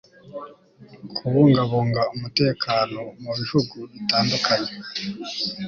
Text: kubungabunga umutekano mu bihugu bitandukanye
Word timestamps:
kubungabunga 1.15 2.01
umutekano 2.15 2.99
mu 3.23 3.31
bihugu 3.39 3.77
bitandukanye 3.91 4.71